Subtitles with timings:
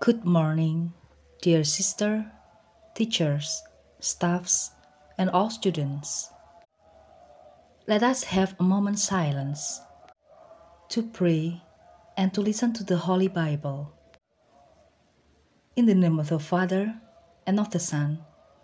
[0.00, 0.94] Good morning,
[1.42, 2.30] dear sister,
[2.94, 3.60] teachers,
[3.98, 4.70] staffs,
[5.18, 6.30] and all students.
[7.88, 9.80] Let us have a moment's silence
[10.90, 11.60] to pray
[12.16, 13.92] and to listen to the Holy Bible.
[15.74, 16.94] In the name of the Father,
[17.44, 18.20] and of the Son,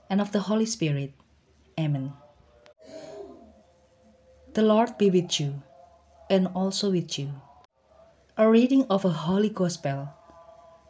[0.09, 1.15] and of the Holy Spirit.
[1.81, 2.13] Amen.
[4.55, 5.61] The Lord be with you,
[6.31, 7.35] and also with you.
[8.39, 10.15] A reading of a Holy Gospel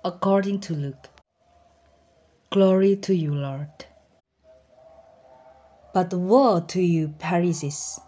[0.05, 1.08] according to Luke.
[2.50, 3.72] Glory to you, Lord.
[5.94, 7.99] But woe to you, Pharisees!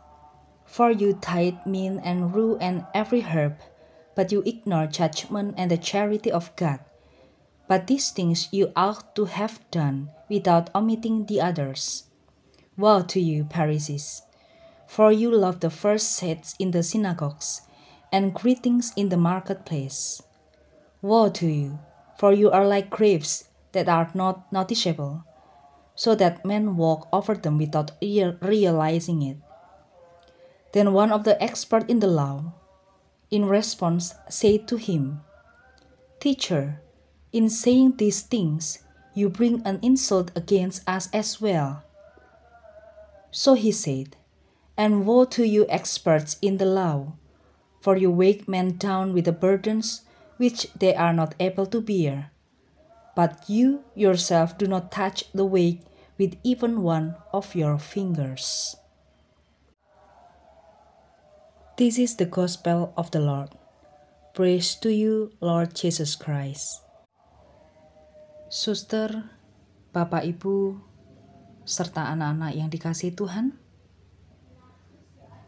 [0.67, 3.57] For you tithe mint and rue and every herb,
[4.15, 6.81] but you ignore judgment and the charity of God.
[7.67, 12.05] But these things you ought to have done without omitting the others.
[12.77, 14.21] Woe to you, Pharisees!
[14.87, 17.63] For you love the first seats in the synagogues
[18.13, 20.21] and greetings in the marketplace.
[21.07, 21.79] Woe to you,
[22.19, 25.23] for you are like graves that are not noticeable,
[25.95, 29.37] so that men walk over them without realizing it.
[30.73, 32.55] Then one of the experts in the law,
[33.31, 35.21] in response, said to him,
[36.19, 36.83] Teacher,
[37.33, 38.83] in saying these things,
[39.15, 41.85] you bring an insult against us as well.
[43.31, 44.17] So he said,
[44.77, 47.13] And woe to you, experts in the law,
[47.81, 50.03] for you weigh men down with the burdens
[50.37, 52.31] which they are not able to bear.
[53.17, 55.81] But you yourself do not touch the weight
[56.21, 58.77] with even one of your fingers.
[61.77, 63.53] This is the gospel of the Lord.
[64.33, 66.81] Praise to you, Lord Jesus Christ.
[68.49, 69.33] Suster,
[69.93, 70.81] Bapak Ibu,
[71.69, 73.57] serta anak-anak yang dikasih Tuhan,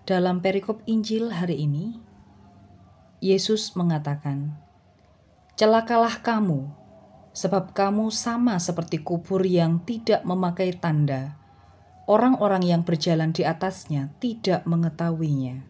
[0.09, 2.00] dalam perikop Injil hari ini,
[3.20, 4.56] Yesus mengatakan,
[5.58, 6.70] Celakalah kamu,
[7.34, 11.34] sebab kamu sama seperti kubur yang tidak memakai tanda.
[12.06, 15.66] Orang-orang yang berjalan di atasnya tidak mengetahuinya.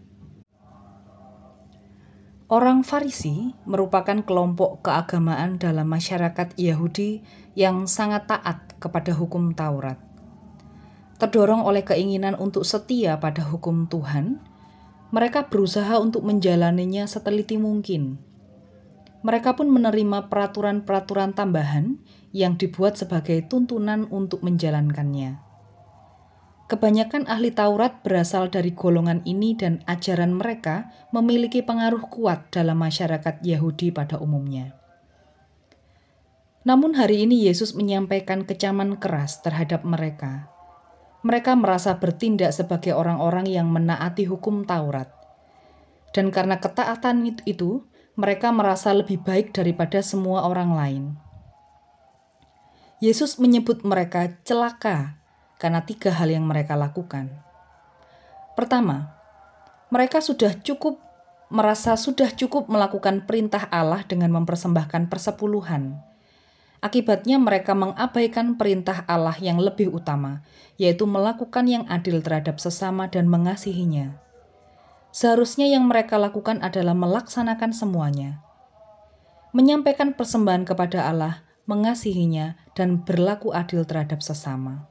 [2.53, 7.25] Orang Farisi merupakan kelompok keagamaan dalam masyarakat Yahudi
[7.57, 9.97] yang sangat taat kepada hukum Taurat.
[11.17, 14.37] Terdorong oleh keinginan untuk setia pada hukum Tuhan,
[15.17, 18.28] mereka berusaha untuk menjalaninya seteliti mungkin
[19.27, 21.99] mereka pun menerima peraturan-peraturan tambahan
[22.31, 25.43] yang dibuat sebagai tuntunan untuk menjalankannya.
[26.69, 33.41] Kebanyakan ahli Taurat berasal dari golongan ini dan ajaran mereka memiliki pengaruh kuat dalam masyarakat
[33.41, 34.77] Yahudi pada umumnya.
[36.69, 40.53] Namun hari ini Yesus menyampaikan kecaman keras terhadap mereka.
[41.25, 45.09] Mereka merasa bertindak sebagai orang-orang yang menaati hukum Taurat.
[46.13, 51.05] Dan karena ketaatan itu, mereka merasa lebih baik daripada semua orang lain.
[52.99, 55.23] Yesus menyebut mereka celaka
[55.63, 57.31] karena tiga hal yang mereka lakukan.
[58.59, 59.15] Pertama,
[59.95, 60.99] mereka sudah cukup
[61.47, 66.03] merasa sudah cukup melakukan perintah Allah dengan mempersembahkan persepuluhan.
[66.83, 70.43] Akibatnya mereka mengabaikan perintah Allah yang lebih utama,
[70.75, 74.28] yaitu melakukan yang adil terhadap sesama dan mengasihinya.
[75.09, 78.45] Seharusnya yang mereka lakukan adalah melaksanakan semuanya.
[79.57, 84.89] Menyampaikan persembahan kepada Allah, mengasihinya, dan berlaku adil terhadap sesama.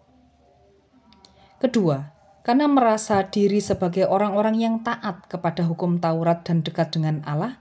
[1.57, 2.13] Kedua,
[2.47, 7.59] karena merasa diri sebagai orang-orang yang taat kepada hukum Taurat dan dekat dengan Allah,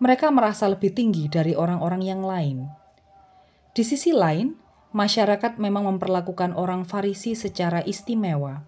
[0.00, 2.70] mereka merasa lebih tinggi dari orang-orang yang lain.
[3.76, 4.56] Di sisi lain,
[4.96, 8.64] masyarakat memang memperlakukan orang Farisi secara istimewa.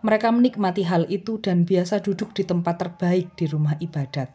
[0.00, 4.32] Mereka menikmati hal itu dan biasa duduk di tempat terbaik di rumah ibadat.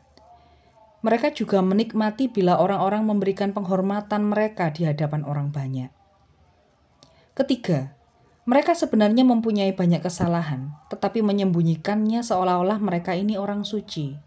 [1.01, 5.89] Mereka juga menikmati bila orang-orang memberikan penghormatan mereka di hadapan orang banyak.
[7.37, 7.93] Ketiga,
[8.45, 14.17] mereka sebenarnya mempunyai banyak kesalahan, tetapi menyembunyikannya seolah-olah mereka ini orang suci.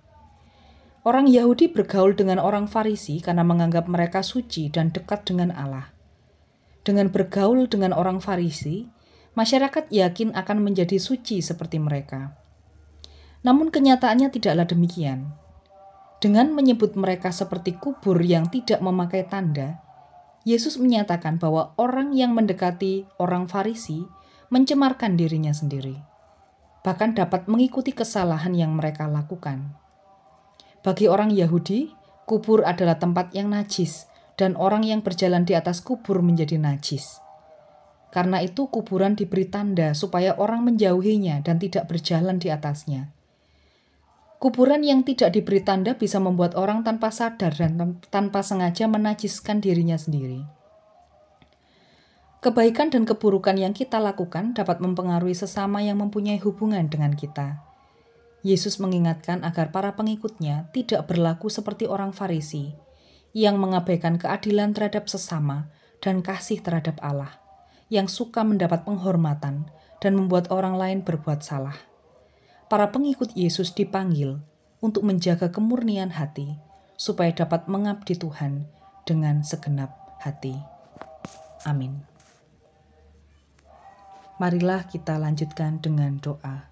[1.07, 5.95] Orang Yahudi bergaul dengan orang Farisi karena menganggap mereka suci dan dekat dengan Allah.
[6.83, 8.91] Dengan bergaul dengan orang Farisi,
[9.39, 12.35] masyarakat yakin akan menjadi suci seperti mereka.
[13.47, 15.31] Namun kenyataannya tidaklah demikian.
[16.19, 19.79] Dengan menyebut mereka seperti kubur yang tidak memakai tanda,
[20.43, 24.03] Yesus menyatakan bahwa orang yang mendekati orang Farisi
[24.51, 25.95] mencemarkan dirinya sendiri,
[26.83, 29.79] bahkan dapat mengikuti kesalahan yang mereka lakukan.
[30.83, 31.95] Bagi orang Yahudi,
[32.27, 37.28] kubur adalah tempat yang najis, dan orang yang berjalan di atas kubur menjadi najis.
[38.09, 43.13] Karena itu kuburan diberi tanda supaya orang menjauhinya dan tidak berjalan di atasnya.
[44.39, 49.99] Kuburan yang tidak diberi tanda bisa membuat orang tanpa sadar dan tanpa sengaja menajiskan dirinya
[49.99, 50.47] sendiri.
[52.39, 57.67] Kebaikan dan keburukan yang kita lakukan dapat mempengaruhi sesama yang mempunyai hubungan dengan kita.
[58.47, 62.79] Yesus mengingatkan agar para pengikutnya tidak berlaku seperti orang Farisi
[63.35, 65.67] yang mengabaikan keadilan terhadap sesama
[65.99, 67.43] dan kasih terhadap Allah,
[67.89, 69.69] yang suka mendapat penghormatan
[69.99, 71.77] dan membuat orang lain berbuat salah.
[72.69, 74.39] Para pengikut Yesus dipanggil
[74.79, 76.61] untuk menjaga kemurnian hati,
[77.01, 78.69] supaya dapat mengabdi Tuhan
[79.09, 80.55] dengan segenap hati.
[81.65, 82.05] Amin.
[84.39, 86.71] Marilah kita lanjutkan dengan doa.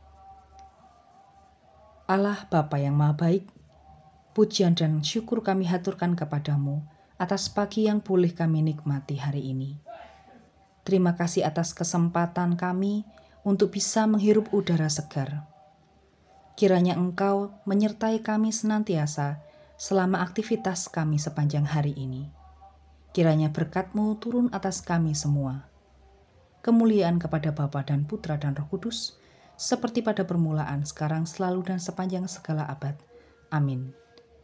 [2.06, 3.50] Allah Bapa yang Maha Baik,
[4.30, 6.86] pujian dan syukur kami haturkan kepadamu
[7.18, 9.82] atas pagi yang pulih kami nikmati hari ini.
[10.86, 13.02] Terima kasih atas kesempatan kami
[13.42, 15.42] untuk bisa menghirup udara segar.
[16.54, 19.42] Kiranya Engkau menyertai kami senantiasa
[19.74, 22.30] selama aktivitas kami sepanjang hari ini.
[23.10, 25.76] Kiranya berkat-Mu turun atas kami semua
[26.66, 29.14] kemuliaan kepada Bapa dan Putra dan Roh Kudus,
[29.54, 32.98] seperti pada permulaan, sekarang, selalu, dan sepanjang segala abad.
[33.54, 33.94] Amin.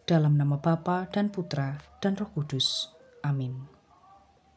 [0.06, 2.94] Dalam nama Bapa dan Putra dan Roh Kudus.
[3.26, 3.71] Amin.